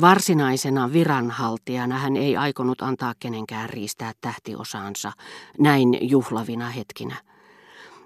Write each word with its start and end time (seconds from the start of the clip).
Varsinaisena 0.00 0.92
viranhaltijana 0.92 1.98
hän 1.98 2.16
ei 2.16 2.36
aikonut 2.36 2.82
antaa 2.82 3.14
kenenkään 3.20 3.70
riistää 3.70 4.12
tähtiosaansa 4.20 5.12
näin 5.58 5.98
juhlavina 6.00 6.70
hetkinä. 6.70 7.16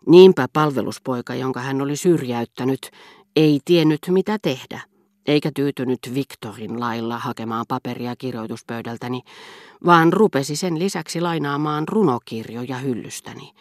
Niinpä 0.07 0.47
palveluspoika, 0.53 1.35
jonka 1.35 1.61
hän 1.61 1.81
oli 1.81 1.97
syrjäyttänyt, 1.97 2.91
ei 3.37 3.61
tiennyt 3.65 4.01
mitä 4.09 4.39
tehdä, 4.43 4.81
eikä 5.27 5.51
tyytynyt 5.55 5.99
Viktorin 6.15 6.81
lailla 6.81 7.19
hakemaan 7.19 7.65
paperia 7.69 8.17
kirjoituspöydältäni, 8.17 9.23
vaan 9.87 10.13
rupesi 10.13 10.57
sen 10.57 10.79
lisäksi 10.79 11.21
lainaamaan 11.21 11.89
runokirjoja 11.89 12.79
hyllystäni. 12.79 13.53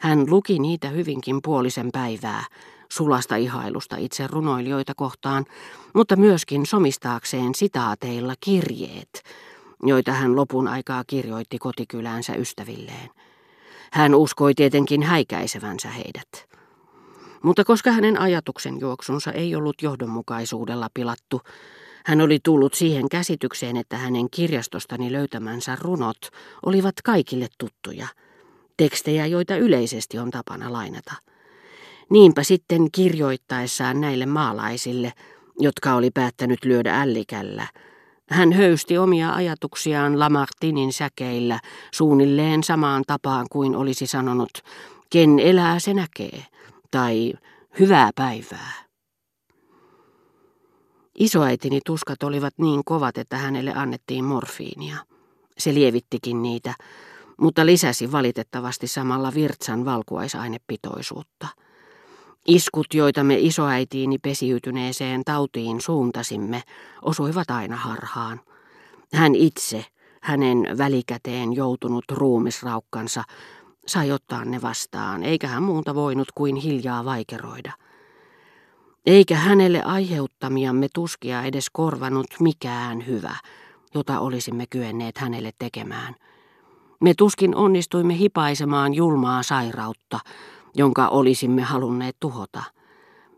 Hän 0.00 0.30
luki 0.30 0.58
niitä 0.58 0.88
hyvinkin 0.88 1.40
puolisen 1.42 1.88
päivää, 1.92 2.44
sulasta 2.92 3.36
ihailusta 3.36 3.96
itse 3.96 4.26
runoilijoita 4.26 4.92
kohtaan, 4.96 5.44
mutta 5.94 6.16
myöskin 6.16 6.66
somistaakseen 6.66 7.54
sitaateilla 7.54 8.34
kirjeet, 8.40 9.22
joita 9.82 10.12
hän 10.12 10.36
lopun 10.36 10.68
aikaa 10.68 11.04
kirjoitti 11.06 11.58
kotikyläänsä 11.58 12.34
ystävilleen. 12.34 13.10
Hän 13.92 14.14
uskoi 14.14 14.54
tietenkin 14.54 15.02
häikäisevänsä 15.02 15.88
heidät. 15.88 16.48
Mutta 17.42 17.64
koska 17.64 17.92
hänen 17.92 18.20
ajatuksen 18.20 18.80
juoksunsa 18.80 19.32
ei 19.32 19.54
ollut 19.54 19.82
johdonmukaisuudella 19.82 20.88
pilattu, 20.94 21.40
hän 22.06 22.20
oli 22.20 22.38
tullut 22.42 22.74
siihen 22.74 23.08
käsitykseen, 23.08 23.76
että 23.76 23.96
hänen 23.96 24.30
kirjastostani 24.30 25.12
löytämänsä 25.12 25.76
runot 25.80 26.18
olivat 26.66 26.94
kaikille 27.04 27.46
tuttuja, 27.58 28.06
tekstejä, 28.76 29.26
joita 29.26 29.56
yleisesti 29.56 30.18
on 30.18 30.30
tapana 30.30 30.72
lainata. 30.72 31.31
Niinpä 32.12 32.42
sitten 32.42 32.88
kirjoittaessaan 32.92 34.00
näille 34.00 34.26
maalaisille, 34.26 35.12
jotka 35.58 35.94
oli 35.94 36.10
päättänyt 36.10 36.64
lyödä 36.64 37.00
ällikällä, 37.00 37.66
hän 38.30 38.52
höysti 38.52 38.98
omia 38.98 39.34
ajatuksiaan 39.34 40.18
Lamartinin 40.18 40.92
säkeillä 40.92 41.60
suunnilleen 41.94 42.62
samaan 42.62 43.04
tapaan 43.06 43.46
kuin 43.50 43.76
olisi 43.76 44.06
sanonut, 44.06 44.50
ken 45.10 45.38
elää 45.38 45.78
se 45.78 45.94
näkee, 45.94 46.46
tai 46.90 47.32
hyvää 47.78 48.10
päivää. 48.14 48.72
Isoäitini 51.18 51.80
tuskat 51.86 52.22
olivat 52.22 52.54
niin 52.58 52.84
kovat, 52.84 53.18
että 53.18 53.36
hänelle 53.36 53.72
annettiin 53.74 54.24
morfiinia. 54.24 54.96
Se 55.58 55.74
lievittikin 55.74 56.42
niitä, 56.42 56.74
mutta 57.40 57.66
lisäsi 57.66 58.12
valitettavasti 58.12 58.86
samalla 58.86 59.34
virtsan 59.34 59.84
valkuaisainepitoisuutta. 59.84 61.48
Iskut, 62.46 62.94
joita 62.94 63.24
me 63.24 63.36
isoäitiini 63.38 64.18
pesiytyneeseen 64.18 65.24
tautiin 65.24 65.80
suuntasimme, 65.80 66.62
osuivat 67.02 67.50
aina 67.50 67.76
harhaan. 67.76 68.40
Hän 69.14 69.34
itse, 69.34 69.84
hänen 70.22 70.78
välikäteen 70.78 71.52
joutunut 71.52 72.04
ruumisraukkansa, 72.10 73.24
sai 73.86 74.12
ottaa 74.12 74.44
ne 74.44 74.62
vastaan, 74.62 75.22
eikä 75.22 75.46
hän 75.46 75.62
muuta 75.62 75.94
voinut 75.94 76.28
kuin 76.34 76.56
hiljaa 76.56 77.04
vaikeroida. 77.04 77.72
Eikä 79.06 79.36
hänelle 79.36 79.82
aiheuttamiamme 79.82 80.88
tuskia 80.94 81.42
edes 81.42 81.70
korvanut 81.70 82.26
mikään 82.40 83.06
hyvä, 83.06 83.36
jota 83.94 84.20
olisimme 84.20 84.66
kyenneet 84.70 85.18
hänelle 85.18 85.50
tekemään. 85.58 86.14
Me 87.00 87.14
tuskin 87.14 87.56
onnistuimme 87.56 88.18
hipaisemaan 88.18 88.94
julmaa 88.94 89.42
sairautta, 89.42 90.20
jonka 90.74 91.08
olisimme 91.08 91.62
halunneet 91.62 92.16
tuhota. 92.20 92.62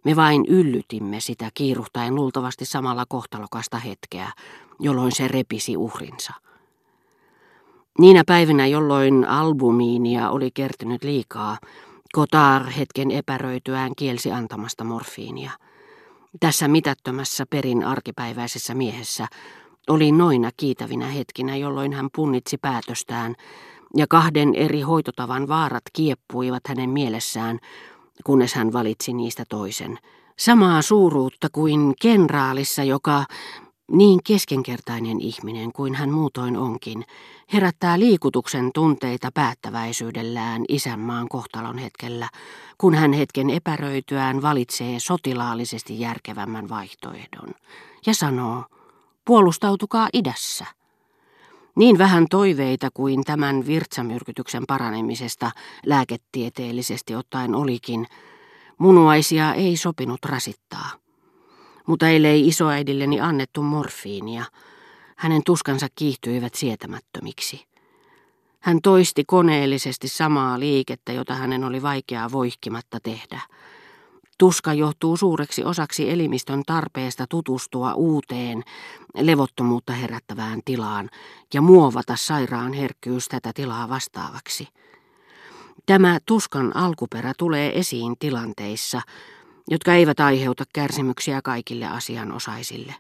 Me 0.05 0.17
vain 0.17 0.45
yllytimme 0.49 1.21
sitä 1.21 1.51
kiiruhtaen 1.55 2.15
luultavasti 2.15 2.65
samalla 2.65 3.05
kohtalokasta 3.09 3.79
hetkeä, 3.79 4.33
jolloin 4.81 5.13
se 5.13 5.29
repisi 5.29 5.77
uhrinsa. 5.77 6.33
Niinä 7.99 8.23
päivinä, 8.27 8.67
jolloin 8.67 9.25
albumiinia 9.25 10.31
oli 10.31 10.51
kertynyt 10.51 11.05
liikaa, 11.05 11.59
Kotar 12.13 12.67
hetken 12.67 13.11
epäröityään 13.11 13.93
kielsi 13.97 14.33
antamasta 14.33 14.85
morfiinia. 14.85 15.51
Tässä 16.41 16.69
mitättömässä 16.69 17.45
perin 17.51 17.85
arkipäiväisessä 17.85 18.75
miehessä 18.75 19.27
oli 19.89 20.13
noina 20.13 20.51
kiitävinä 20.57 21.07
hetkinä, 21.07 21.57
jolloin 21.57 21.93
hän 21.93 22.09
punnitsi 22.17 22.59
päätöstään, 22.59 23.35
ja 23.97 24.07
kahden 24.09 24.55
eri 24.55 24.81
hoitotavan 24.81 25.49
vaarat 25.49 25.83
kieppuivat 25.93 26.63
hänen 26.69 26.91
mielessään, 26.91 27.59
kunnes 28.25 28.55
hän 28.55 28.73
valitsi 28.73 29.13
niistä 29.13 29.45
toisen. 29.49 29.99
Samaa 30.39 30.83
suuruutta 30.83 31.49
kuin 31.53 31.95
kenraalissa, 32.03 32.83
joka, 32.83 33.25
niin 33.91 34.21
keskenkertainen 34.27 35.21
ihminen 35.21 35.73
kuin 35.73 35.95
hän 35.95 36.11
muutoin 36.11 36.57
onkin, 36.57 37.05
herättää 37.53 37.99
liikutuksen 37.99 38.71
tunteita 38.75 39.31
päättäväisyydellään 39.35 40.65
isänmaan 40.69 41.29
kohtalon 41.29 41.79
hetkellä, 41.79 42.29
kun 42.79 42.95
hän 42.95 43.13
hetken 43.13 43.51
epäröityään 43.51 44.43
valitsee 44.43 45.01
sotilaallisesti 45.01 46.01
järkevämmän 46.01 46.69
vaihtoehdon 46.69 47.55
ja 48.07 48.15
sanoo, 48.15 48.65
puolustautukaa 49.25 50.09
idässä. 50.13 50.67
Niin 51.77 51.99
vähän 51.99 52.27
toiveita 52.31 52.89
kuin 52.95 53.25
tämän 53.25 53.67
virtsamyrkytyksen 53.67 54.63
paranemisesta 54.69 55.51
lääketieteellisesti 55.87 57.15
ottaen 57.15 57.55
olikin, 57.55 58.07
munuaisia 58.79 59.55
ei 59.55 59.77
sopinut 59.77 60.25
rasittaa. 60.25 60.91
Mutta 61.87 62.09
ellei 62.09 62.49
isoäidilleni 62.49 63.21
annettu 63.21 63.63
morfiinia, 63.63 64.45
hänen 65.17 65.43
tuskansa 65.47 65.87
kiihtyivät 65.95 66.55
sietämättömiksi. 66.55 67.67
Hän 68.61 68.79
toisti 68.83 69.25
koneellisesti 69.27 70.09
samaa 70.09 70.61
liikettä, 70.61 71.13
jota 71.13 71.35
hänen 71.35 71.65
oli 71.65 71.83
vaikeaa 71.83 72.33
voihkimatta 72.33 73.01
tehdä. 73.03 73.41
Tuska 74.39 74.75
johtuu 74.75 75.17
suureksi 75.17 75.65
osaksi 75.65 76.11
elimistön 76.11 76.63
tarpeesta 76.67 77.27
tutustua 77.29 77.95
uuteen, 77.95 78.63
levottomuutta 79.21 79.93
herättävään 79.93 80.61
tilaan 80.65 81.11
ja 81.55 81.63
muovata 81.63 82.17
sairaan 82.17 82.73
herkkyys 82.73 83.29
tätä 83.29 83.53
tilaa 83.55 83.89
vastaavaksi. 83.89 84.69
Tämä 85.87 86.19
tuskan 86.27 86.77
alkuperä 86.77 87.33
tulee 87.39 87.79
esiin 87.79 88.15
tilanteissa, 88.19 89.01
jotka 89.71 89.95
eivät 89.95 90.21
aiheuta 90.21 90.65
kärsimyksiä 90.73 91.43
kaikille 91.43 91.87
asianosaisille. 91.87 92.95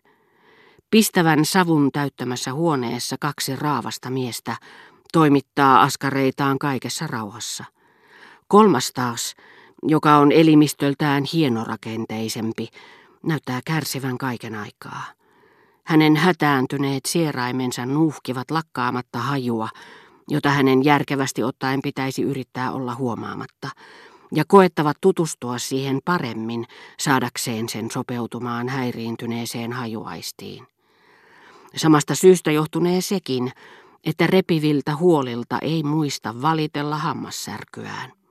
Pistävän 0.91 1.45
savun 1.45 1.93
täyttämässä 1.93 2.53
huoneessa 2.53 3.17
kaksi 3.21 3.57
raavasta 3.57 4.11
miestä 4.11 4.57
toimittaa 5.13 5.83
askareitaan 5.83 6.59
kaikessa 6.59 7.07
rauhassa. 7.07 7.65
Kolmas 8.49 8.93
taas, 8.95 9.35
joka 9.85 10.17
on 10.17 10.33
elimistöltään 10.33 11.25
hienorakenteisempi, 11.33 12.69
näyttää 13.23 13.61
kärsivän 13.65 14.19
kaiken 14.19 14.55
aikaa. 14.55 15.05
Hänen 15.85 16.17
hätääntyneet 16.17 17.07
sieraimensa 17.07 17.87
nuuhkivat 17.87 18.51
lakkaamatta 18.51 19.19
hajua, 19.19 19.69
jota 20.29 20.51
hänen 20.51 20.85
järkevästi 20.85 21.43
ottaen 21.43 21.83
pitäisi 21.83 22.23
yrittää 22.23 22.73
olla 22.73 22.95
huomaamatta, 22.95 23.69
ja 24.33 24.45
koettavat 24.49 24.97
tutustua 25.01 25.59
siihen 25.59 26.01
paremmin 26.05 26.67
saadakseen 27.01 27.69
sen 27.69 27.91
sopeutumaan 27.91 28.69
häiriintyneeseen 28.69 29.73
hajuaistiin. 29.73 30.67
Samasta 31.77 32.15
syystä 32.15 32.51
johtunee 32.51 33.01
sekin, 33.01 33.53
että 34.05 34.27
repiviltä 34.27 34.97
huolilta 34.97 35.59
ei 35.63 35.83
muista 35.83 36.43
valitella 36.43 36.97
hammassärkyään. 36.97 38.24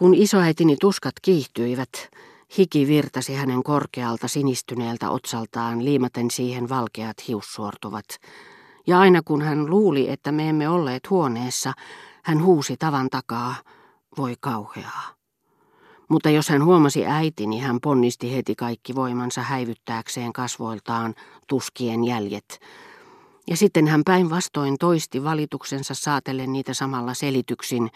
Kun 0.00 0.14
isoäitini 0.14 0.76
tuskat 0.80 1.14
kiihtyivät, 1.22 2.10
hiki 2.58 2.86
virtasi 2.86 3.34
hänen 3.34 3.62
korkealta 3.62 4.28
sinistyneeltä 4.28 5.10
otsaltaan 5.10 5.84
liimaten 5.84 6.30
siihen 6.30 6.68
valkeat 6.68 7.16
hiussuortuvat, 7.28 8.04
ja 8.86 9.00
aina 9.00 9.22
kun 9.24 9.42
hän 9.42 9.70
luuli, 9.70 10.10
että 10.10 10.32
me 10.32 10.48
emme 10.48 10.68
olleet 10.68 11.10
huoneessa, 11.10 11.72
hän 12.24 12.42
huusi 12.42 12.76
tavan 12.76 13.10
takaa, 13.10 13.54
voi 14.16 14.34
kauheaa. 14.40 15.14
Mutta 16.08 16.30
jos 16.30 16.48
hän 16.48 16.64
huomasi 16.64 17.06
äitini, 17.06 17.58
hän 17.58 17.80
ponnisti 17.80 18.34
heti 18.34 18.54
kaikki 18.54 18.94
voimansa 18.94 19.42
häivyttääkseen 19.42 20.32
kasvoiltaan 20.32 21.14
tuskien 21.48 22.04
jäljet. 22.04 22.60
Ja 23.50 23.56
sitten 23.56 23.86
hän 23.86 24.02
päinvastoin 24.04 24.76
toisti 24.78 25.24
valituksensa 25.24 25.94
saatellen 25.94 26.52
niitä 26.52 26.74
samalla 26.74 27.14
selityksin, 27.14 27.90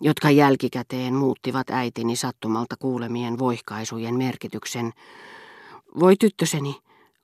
jotka 0.00 0.30
jälkikäteen 0.30 1.14
muuttivat 1.14 1.70
äitini 1.70 2.16
sattumalta 2.16 2.76
kuulemien 2.78 3.38
voihkaisujen 3.38 4.14
merkityksen. 4.14 4.92
Voi 6.00 6.16
tyttöseni, 6.16 6.76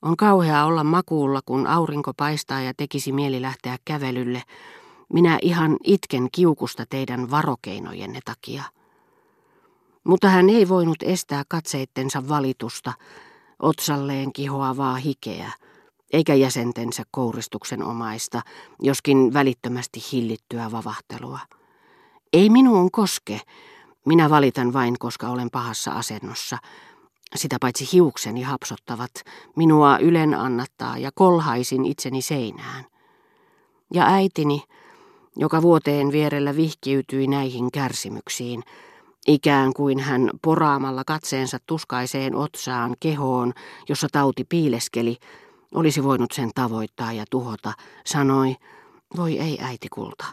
on 0.02 0.16
kauhea 0.16 0.64
olla 0.64 0.84
makuulla, 0.84 1.40
kun 1.46 1.66
aurinko 1.66 2.12
paistaa 2.16 2.60
ja 2.60 2.74
tekisi 2.76 3.12
mieli 3.12 3.42
lähteä 3.42 3.76
kävelylle. 3.84 4.42
Minä 5.12 5.38
ihan 5.42 5.76
itken 5.84 6.28
kiukusta 6.32 6.86
teidän 6.86 7.30
varokeinojenne 7.30 8.20
takia. 8.24 8.62
Mutta 10.04 10.28
hän 10.28 10.50
ei 10.50 10.68
voinut 10.68 11.02
estää 11.02 11.42
katseittensa 11.48 12.28
valitusta, 12.28 12.92
otsalleen 13.58 14.32
kihoavaa 14.32 14.94
hikeä, 14.94 15.52
eikä 16.12 16.34
jäsentensä 16.34 17.02
kouristuksen 17.10 17.82
omaista, 17.82 18.42
joskin 18.82 19.34
välittömästi 19.34 20.00
hillittyä 20.12 20.72
vavahtelua. 20.72 21.38
Ei 22.32 22.50
minuun 22.50 22.90
koske, 22.90 23.40
minä 24.06 24.30
valitan 24.30 24.72
vain, 24.72 24.98
koska 24.98 25.28
olen 25.28 25.50
pahassa 25.50 25.90
asennossa. 25.90 26.58
Sitä 27.34 27.56
paitsi 27.60 27.88
hiukseni 27.92 28.42
hapsottavat, 28.42 29.10
minua 29.56 29.98
ylen 29.98 30.34
annattaa 30.34 30.98
ja 30.98 31.10
kolhaisin 31.14 31.84
itseni 31.84 32.22
seinään. 32.22 32.84
Ja 33.94 34.06
äitini, 34.06 34.62
joka 35.36 35.62
vuoteen 35.62 36.12
vierellä 36.12 36.56
vihkiytyi 36.56 37.26
näihin 37.26 37.72
kärsimyksiin, 37.72 38.62
ikään 39.26 39.72
kuin 39.72 39.98
hän 39.98 40.30
poraamalla 40.42 41.02
katseensa 41.06 41.58
tuskaiseen 41.66 42.34
otsaan 42.34 42.94
kehoon, 43.00 43.52
jossa 43.88 44.08
tauti 44.12 44.44
piileskeli, 44.44 45.16
olisi 45.74 46.04
voinut 46.04 46.32
sen 46.32 46.50
tavoittaa 46.54 47.12
ja 47.12 47.24
tuhota, 47.30 47.72
sanoi, 48.06 48.56
voi 49.16 49.38
ei 49.38 49.58
äiti 49.62 49.88
kulta, 49.88 50.24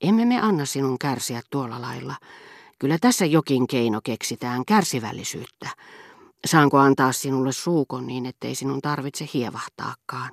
emme 0.00 0.24
me 0.24 0.40
anna 0.40 0.64
sinun 0.64 0.98
kärsiä 0.98 1.40
tuolla 1.50 1.80
lailla. 1.80 2.14
Kyllä 2.78 2.98
tässä 3.00 3.26
jokin 3.26 3.66
keino 3.66 4.00
keksitään, 4.04 4.64
kärsivällisyyttä. 4.64 5.68
Saanko 6.46 6.78
antaa 6.78 7.12
sinulle 7.12 7.52
suukon 7.52 8.06
niin, 8.06 8.26
ettei 8.26 8.54
sinun 8.54 8.80
tarvitse 8.80 9.28
hievahtaakaan? 9.34 10.30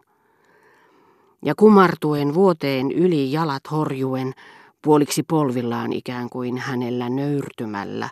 Ja 1.46 1.56
kumartuen 1.56 2.34
vuoteen 2.34 2.92
yli 2.92 3.32
jalat 3.32 3.72
horjuen, 3.72 4.34
puoliksi 4.82 5.24
polvillaan 5.24 5.94
ikään 5.94 6.30
kuin 6.30 6.58
hänellä 6.58 7.10
nöyrtymällä, 7.10 8.10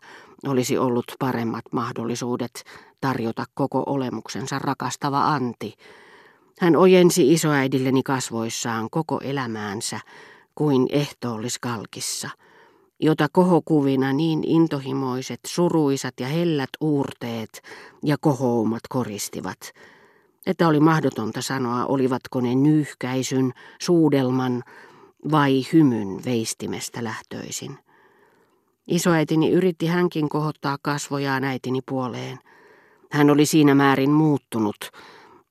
olisi 0.47 0.77
ollut 0.77 1.05
paremmat 1.19 1.65
mahdollisuudet 1.71 2.63
tarjota 3.01 3.45
koko 3.53 3.83
olemuksensa 3.85 4.59
rakastava 4.59 5.27
anti. 5.27 5.73
Hän 6.59 6.75
ojensi 6.75 7.33
isoäidilleni 7.33 8.03
kasvoissaan 8.03 8.89
koko 8.89 9.19
elämäänsä 9.23 9.99
kuin 10.55 10.87
ehtoolliskalkissa– 10.89 12.29
jota 12.99 13.27
kohokuvina 13.31 14.13
niin 14.13 14.43
intohimoiset, 14.43 15.39
suruisat 15.47 16.13
ja 16.19 16.27
hellät 16.27 16.69
uurteet 16.81 17.61
ja 18.03 18.17
kohoumat 18.19 18.81
koristivat, 18.89 19.73
että 20.45 20.67
oli 20.67 20.79
mahdotonta 20.79 21.41
sanoa, 21.41 21.85
olivatko 21.85 22.41
ne 22.41 22.55
nyyhkäisyn, 22.55 23.53
suudelman 23.81 24.63
vai 25.31 25.63
hymyn 25.73 26.25
veistimestä 26.25 27.03
lähtöisin. 27.03 27.77
Isoäitini 28.87 29.51
yritti 29.51 29.85
hänkin 29.85 30.29
kohottaa 30.29 30.77
kasvojaan 30.81 31.43
äitini 31.43 31.79
puoleen. 31.89 32.39
Hän 33.11 33.29
oli 33.29 33.45
siinä 33.45 33.75
määrin 33.75 34.11
muuttunut, 34.11 34.91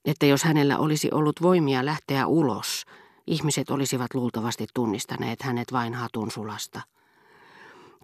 että 0.05 0.27
jos 0.27 0.45
hänellä 0.45 0.79
olisi 0.79 1.09
ollut 1.13 1.43
voimia 1.43 1.85
lähteä 1.85 2.27
ulos, 2.27 2.85
ihmiset 3.27 3.71
olisivat 3.71 4.15
luultavasti 4.15 4.67
tunnistaneet 4.75 5.43
hänet 5.43 5.73
vain 5.73 5.95
hatun 5.95 6.31
sulasta 6.31 6.81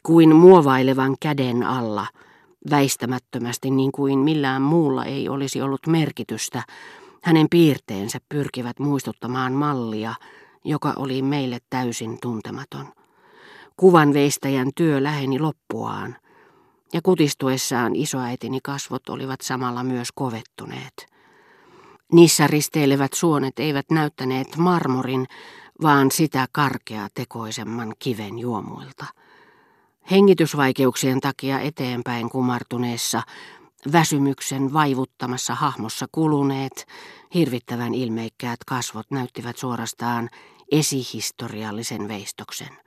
kuin 0.02 0.36
muovailevan 0.36 1.16
käden 1.20 1.62
alla, 1.62 2.06
väistämättömästi 2.70 3.70
niin 3.70 3.92
kuin 3.92 4.18
millään 4.18 4.62
muulla 4.62 5.04
ei 5.04 5.28
olisi 5.28 5.62
ollut 5.62 5.86
merkitystä, 5.86 6.62
hänen 7.22 7.46
piirteensä 7.50 8.18
pyrkivät 8.28 8.78
muistuttamaan 8.78 9.52
mallia, 9.52 10.14
joka 10.64 10.92
oli 10.96 11.22
meille 11.22 11.58
täysin 11.70 12.18
tuntematon. 12.22 12.86
Kuvan 13.76 14.14
veistäjän 14.14 14.70
työ 14.74 15.02
läheni 15.02 15.38
loppuaan, 15.38 16.16
ja 16.92 17.00
kutistuessaan 17.02 17.96
isoäitini 17.96 18.58
kasvot 18.62 19.08
olivat 19.08 19.40
samalla 19.40 19.84
myös 19.84 20.08
kovettuneet. 20.14 21.06
Niissä 22.12 22.46
risteilevät 22.46 23.12
suonet 23.12 23.58
eivät 23.58 23.90
näyttäneet 23.90 24.56
marmorin, 24.56 25.26
vaan 25.82 26.10
sitä 26.10 26.46
karkea 26.52 27.08
tekoisemman 27.14 27.94
kiven 27.98 28.38
juomuilta. 28.38 29.04
Hengitysvaikeuksien 30.10 31.20
takia 31.20 31.60
eteenpäin 31.60 32.28
kumartuneessa, 32.30 33.22
väsymyksen 33.92 34.72
vaivuttamassa 34.72 35.54
hahmossa 35.54 36.06
kuluneet, 36.12 36.86
hirvittävän 37.34 37.94
ilmeikkäät 37.94 38.64
kasvot 38.66 39.10
näyttivät 39.10 39.56
suorastaan 39.56 40.28
esihistoriallisen 40.72 42.08
veistoksen. 42.08 42.78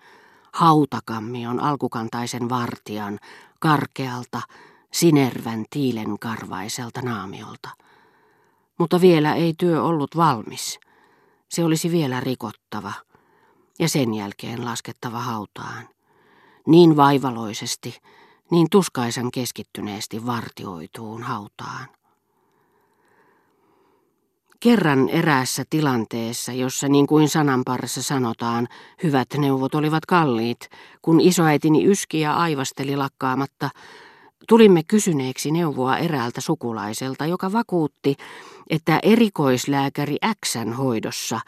Hautakammion 0.54 1.60
alkukantaisen 1.60 2.50
vartijan, 2.50 3.20
karkealta, 3.60 4.42
sinervän 4.92 5.66
tiilen 5.70 6.20
karvaiselta 6.20 7.02
naamiolta. 7.02 7.70
Mutta 8.84 9.02
vielä 9.02 9.36
ei 9.36 9.54
työ 9.58 9.84
ollut 9.84 10.18
valmis. 10.18 10.80
Se 11.50 11.64
olisi 11.64 11.92
vielä 11.92 12.20
rikottava 12.20 12.94
ja 13.80 13.90
sen 13.90 14.14
jälkeen 14.14 14.66
laskettava 14.66 15.20
hautaan 15.20 15.90
niin 16.68 16.96
vaivaloisesti, 16.96 17.98
niin 18.52 18.68
tuskaisan 18.72 19.32
keskittyneesti 19.32 20.26
vartioituun 20.26 21.24
hautaan. 21.24 21.88
Kerran 24.60 25.10
eräässä 25.10 25.64
tilanteessa, 25.70 26.52
jossa 26.52 26.88
niin 26.88 27.08
kuin 27.08 27.30
sananparissa 27.30 28.04
sanotaan, 28.04 28.68
hyvät 29.04 29.28
neuvot 29.38 29.76
olivat 29.76 30.06
kalliit, 30.06 30.70
kun 31.02 31.22
isoäitini 31.22 31.86
yski 31.86 32.20
ja 32.20 32.36
aivasteli 32.36 32.96
lakkaamatta, 32.96 33.70
tulimme 34.48 34.84
kysyneeksi 34.84 35.52
neuvoa 35.52 35.98
eräältä 35.98 36.42
sukulaiselta, 36.42 37.26
joka 37.26 37.52
vakuutti, 37.52 38.16
että 38.70 39.00
erikoislääkäri 39.04 40.18
Xn 40.46 40.74
hoidossa 40.74 41.40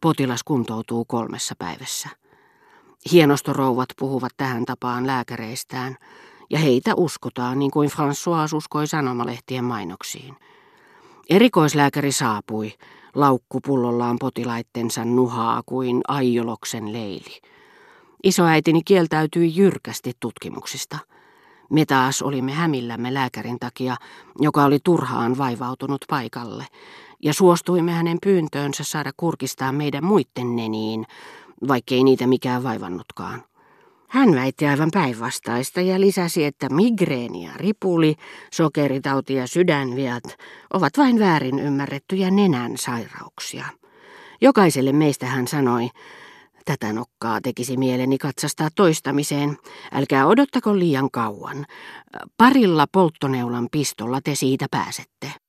potilas 0.00 0.42
kuntoutuu 0.44 1.04
kolmessa 1.04 1.54
päivässä. 1.58 2.08
Hienostorouvat 3.12 3.88
puhuvat 3.98 4.32
tähän 4.36 4.64
tapaan 4.64 5.06
lääkäreistään, 5.06 5.96
ja 6.50 6.58
heitä 6.58 6.94
uskotaan 6.94 7.58
niin 7.58 7.70
kuin 7.70 7.90
François 7.90 8.56
uskoi 8.56 8.86
sanomalehtien 8.86 9.64
mainoksiin. 9.64 10.34
Erikoislääkäri 11.30 12.12
saapui, 12.12 12.72
laukku 13.14 13.60
pullollaan 13.60 14.16
potilaittensa 14.20 15.04
nuhaa 15.04 15.62
kuin 15.66 16.00
aioloksen 16.08 16.92
leili. 16.92 17.40
Isoäitini 18.24 18.82
kieltäytyi 18.84 19.56
jyrkästi 19.56 20.12
tutkimuksista. 20.20 20.98
Me 21.70 21.84
taas 21.84 22.22
olimme 22.22 22.52
hämillämme 22.52 23.14
lääkärin 23.14 23.58
takia, 23.60 23.96
joka 24.40 24.64
oli 24.64 24.78
turhaan 24.84 25.38
vaivautunut 25.38 26.04
paikalle, 26.08 26.66
ja 27.22 27.34
suostuimme 27.34 27.92
hänen 27.92 28.18
pyyntöönsä 28.22 28.84
saada 28.84 29.10
kurkistaa 29.16 29.72
meidän 29.72 30.04
muitten 30.04 30.56
neniin, 30.56 31.06
vaikkei 31.68 32.04
niitä 32.04 32.26
mikään 32.26 32.62
vaivannutkaan. 32.62 33.44
Hän 34.08 34.34
väitti 34.34 34.66
aivan 34.66 34.90
päinvastaista 34.92 35.80
ja 35.80 36.00
lisäsi, 36.00 36.44
että 36.44 36.68
migreeni 36.68 37.44
ja 37.44 37.50
ripuli, 37.56 38.16
sokeritauti 38.52 39.34
ja 39.34 39.46
sydänviat 39.46 40.24
ovat 40.72 40.98
vain 40.98 41.18
väärin 41.18 41.58
ymmärrettyjä 41.58 42.30
nenän 42.30 42.76
sairauksia. 42.76 43.64
Jokaiselle 44.40 44.92
meistä 44.92 45.26
hän 45.26 45.48
sanoi, 45.48 45.88
tätä 46.66 46.92
nokkaa 46.92 47.40
tekisi 47.40 47.76
mieleni 47.76 48.18
katsastaa 48.18 48.68
toistamiseen, 48.74 49.58
älkää 49.92 50.26
odottako 50.26 50.78
liian 50.78 51.10
kauan. 51.10 51.66
Parilla 52.36 52.86
polttoneulan 52.92 53.68
pistolla 53.72 54.20
te 54.20 54.34
siitä 54.34 54.66
pääsette. 54.70 55.32